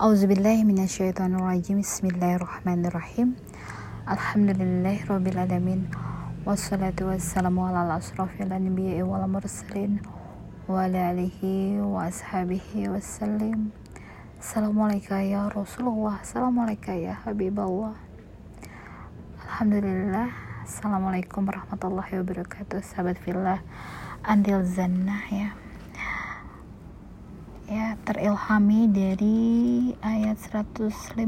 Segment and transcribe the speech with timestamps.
[0.00, 3.36] Auzubillahiminasyaitonirrajim Bismillahirrahmanirrahim.
[6.48, 8.00] Wassalatu wassalamu ala
[9.04, 10.00] wal mursalin
[10.64, 13.76] Wa ala alihi wa ashabihi wassalim.
[14.40, 16.16] Assalamualaikum ya Rasulullah.
[16.24, 17.20] Assalamualaikum ya
[19.44, 20.32] Alhamdulillah.
[20.64, 23.60] Assalamualaikum warahmatullahi wabarakatuh Sahabat fillah.
[24.24, 25.52] Andil Zannah ya
[27.70, 29.38] ya terilhami dari
[30.02, 31.22] ayat 154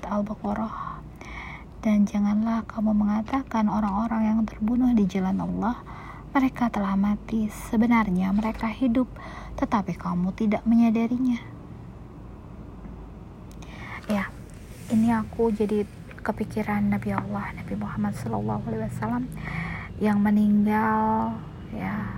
[0.00, 1.04] Al-Baqarah.
[1.84, 5.76] Dan janganlah kamu mengatakan orang-orang yang terbunuh di jalan Allah
[6.32, 7.52] mereka telah mati.
[7.52, 9.12] Sebenarnya mereka hidup
[9.60, 11.36] tetapi kamu tidak menyadarinya.
[14.08, 14.32] Ya
[14.88, 15.84] ini aku jadi
[16.24, 19.28] kepikiran Nabi Allah Nabi Muhammad SAW
[20.00, 21.36] yang meninggal
[21.76, 22.08] ya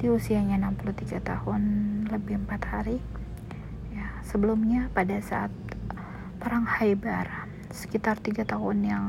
[0.00, 1.62] di usianya 63 tahun
[2.10, 2.98] lebih empat hari.
[3.94, 5.54] Ya sebelumnya pada saat
[6.42, 9.04] perang Haibar sekitar tiga tahun yang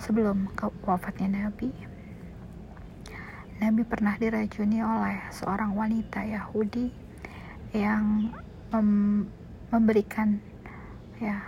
[0.00, 1.70] sebelum ke wafatnya Nabi
[3.60, 6.88] Nabi pernah diracuni oleh seorang wanita Yahudi
[7.76, 8.32] yang
[8.72, 9.28] mem
[9.68, 10.40] memberikan
[11.20, 11.38] ya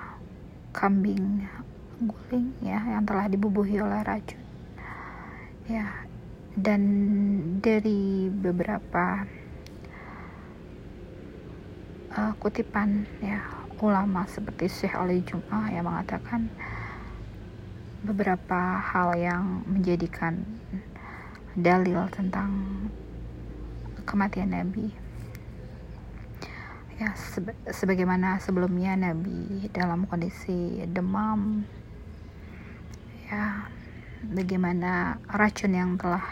[0.76, 1.48] kambing
[2.04, 4.44] guling ya yang telah dibubuhi oleh racun.
[5.64, 6.04] Ya
[6.52, 6.82] dan
[7.64, 9.24] dari beberapa
[12.16, 13.40] uh, kutipan ya
[13.82, 16.46] ulama seperti Syekh Ali Jum'ah yang mengatakan
[18.06, 20.46] beberapa hal yang menjadikan
[21.58, 22.50] dalil tentang
[24.06, 24.90] kematian Nabi.
[27.02, 31.66] Ya seba sebagaimana sebelumnya Nabi dalam kondisi demam
[33.26, 33.66] ya
[34.22, 36.22] bagaimana racun yang telah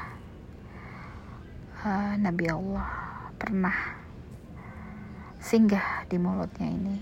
[1.82, 2.86] uh, Nabi Allah
[3.34, 3.99] pernah
[5.40, 7.00] singgah di mulutnya ini.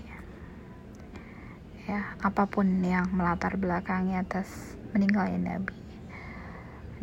[1.83, 5.75] Ya apa pun yang melatar belakangi atas meninggalnya Nabi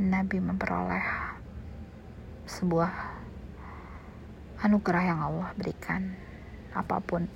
[0.01, 1.07] Nabi memperoleh
[2.49, 2.93] sebuah
[4.65, 6.17] anugerah yang Allah berikan
[6.73, 7.29] apa pun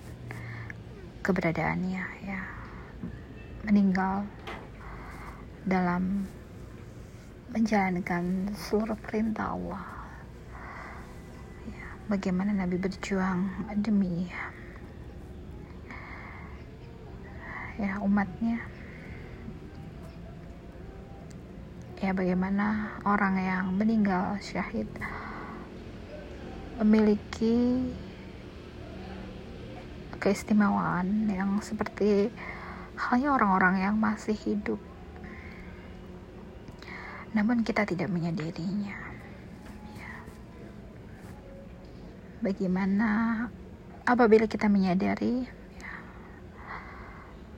[1.20, 2.40] keberadaannya ya.
[3.68, 4.24] Meninggal
[5.68, 6.24] dalam
[7.52, 9.99] menjalankan seluruh perintah Allah
[12.10, 14.26] bagaimana Nabi berjuang demi
[17.78, 18.58] ya umatnya.
[22.02, 24.90] Ya bagaimana orang yang meninggal syahid
[26.82, 27.78] memiliki
[30.18, 32.32] keistimewaan yang seperti
[32.98, 34.82] halnya orang-orang yang masih hidup.
[37.38, 39.09] Namun kita tidak menyadarinya
[42.40, 43.08] bagaimana
[44.08, 45.44] apabila kita menyadari
[45.76, 45.92] ya,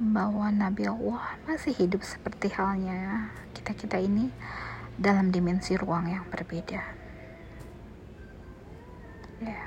[0.02, 4.28] bahwa Nabi Allah masih hidup seperti halnya kita-kita ini
[4.98, 6.82] dalam dimensi ruang yang berbeda.
[9.42, 9.62] Ya.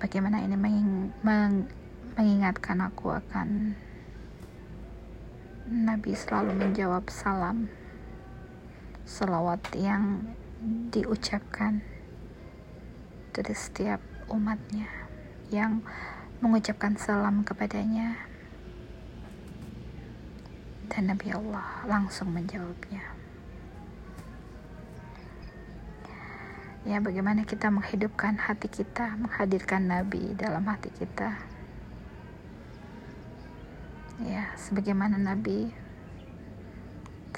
[0.00, 0.90] Bagaimana ini menging,
[1.24, 1.68] meng,
[2.18, 3.78] mengingatkan aku akan
[5.72, 7.70] Nabi selalu menjawab salam
[9.12, 10.24] selawat yang
[10.88, 11.84] diucapkan
[13.36, 14.00] dari setiap
[14.32, 14.88] umatnya
[15.52, 15.84] yang
[16.40, 18.16] mengucapkan salam kepadanya.
[20.88, 23.04] Dan Nabi Allah langsung menjawabnya.
[26.88, 31.36] Ya bagaimana kita menghidupkan hati kita menghadirkan Nabi dalam hati kita?
[34.24, 35.81] Ya sebagaimana Nabi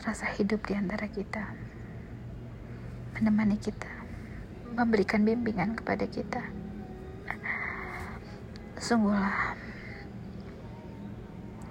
[0.04, 1.56] terasa hidup di antara kita,
[3.16, 3.88] menemani kita,
[4.76, 6.44] memberikan bimbingan kepada kita.
[8.76, 9.56] Sungguhlah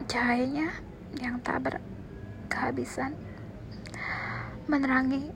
[0.09, 0.73] cahayanya
[1.21, 3.13] yang tak berkehabisan
[4.65, 5.29] menerangi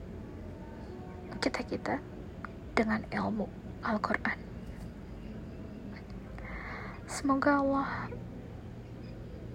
[1.38, 2.02] kita-kita
[2.74, 3.46] dengan ilmu
[3.86, 4.38] Al-Quran.
[7.06, 8.10] Semoga Allah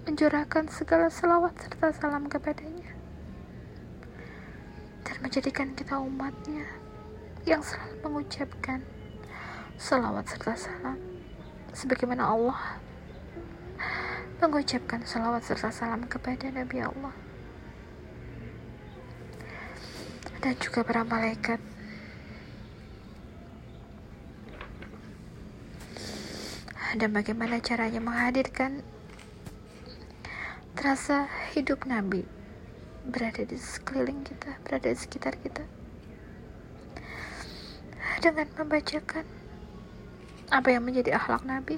[0.07, 2.83] mencurahkan segala selawat serta salam kepadanya
[5.24, 6.68] menjadikan kita umatnya
[7.48, 8.84] yang selalu mengucapkan
[9.80, 11.00] salawat serta salam.
[11.72, 12.60] Sebagaimana Allah
[14.44, 17.16] mengucapkan salawat serta salam kepada Nabi Allah.
[20.44, 21.64] Dan juga para malaikat.
[27.00, 28.84] Dan bagaimana caranya menghadirkan
[30.75, 32.33] terasa hidup Nabi
[33.04, 35.64] berada di sekeliling kita, berada di sekitar kita.
[38.24, 39.28] dengan membacakan
[40.48, 41.76] apa yang menjadi akhlak Nabi.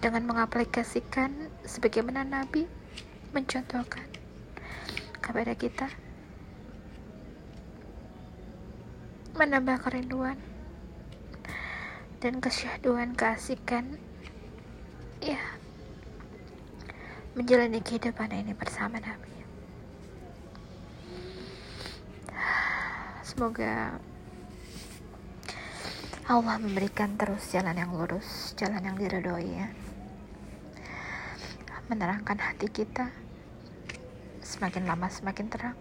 [0.00, 2.64] Dengan mengaplikasikan sebagaimana Nabi
[3.36, 4.08] mencontohkan
[5.20, 5.92] kepada kita.
[9.36, 10.40] Menambah kerinduan
[12.24, 14.00] dan kesyahduan keasikan.
[15.20, 15.40] Ya
[17.34, 19.34] menjalani kehidupan ini bersama Nabi.
[23.26, 23.98] Semoga
[26.30, 29.68] Allah memberikan terus jalan yang lurus jalan yang diridhoi ya.
[31.90, 33.10] Menerangkan hati kita.
[34.38, 35.78] Semakin lama semakin terang.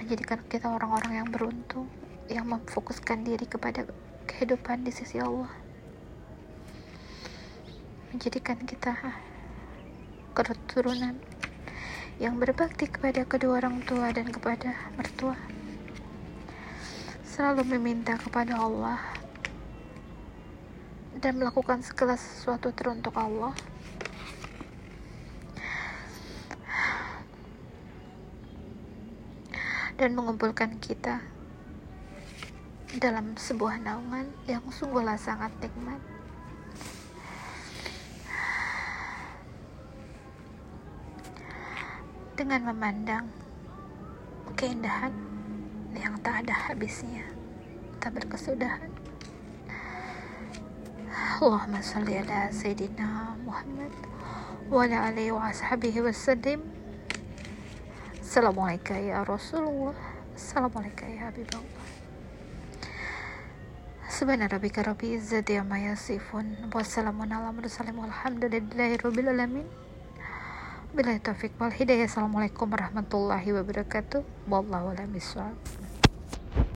[0.00, 1.84] Menjadikan kita orang-orang yang beruntung
[2.32, 3.84] yang memfokuskan diri kepada
[4.24, 5.52] kehidupan di sisi Allah
[8.10, 8.90] menjadikan kita
[10.34, 11.14] keturunan
[12.18, 15.38] yang berbakti kepada kedua orang tua dan kepada mertua.
[17.22, 18.98] Selalu meminta kepada Allah
[21.22, 23.54] dan melakukan segala sesuatu teruntuk Allah.
[29.94, 31.22] Dan mengumpulkan kita
[32.98, 36.19] dalam sebuah naungan yang sungguhlah sangat nikmat
[42.40, 43.28] dengan memandang
[44.56, 45.12] keindahan
[45.92, 47.28] yang tak ada habisnya
[48.00, 48.88] tak berkesudahan.
[51.36, 53.92] Allahumma salli ala Sayyidina Muhammad
[54.72, 56.64] wa ala alihi wa ashabihi wasallim
[58.24, 60.00] Assalamualaikum ya Rasulullah.
[60.32, 61.76] Assalamualaikum ya Habibullah.
[64.08, 69.68] Subhana rabbika rabbi izzati amma yasifun Wassalamun ala mursalim walhamdulillahi rabbil alamin
[70.90, 72.10] Bila taufiq wal hidayah.
[72.10, 74.26] Assalamualaikum warahmatullahi wabarakatuh.
[74.50, 75.14] Wallahu a'lam